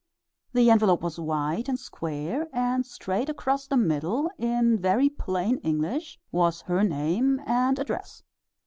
The 0.53 0.71
envelope 0.71 1.03
was 1.03 1.19
white 1.19 1.69
and 1.69 1.77
square, 1.77 2.49
and 2.51 2.83
straight 2.87 3.29
across 3.29 3.67
the 3.67 3.77
middle, 3.77 4.31
in 4.39 4.79
very 4.79 5.09
plain 5.09 5.59
English, 5.59 6.19
was 6.31 6.61
her 6.61 6.83
name 6.83 7.39
and 7.45 7.77
address. 7.77 8.23